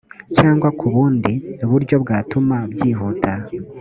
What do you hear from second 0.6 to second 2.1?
ku bundi buryo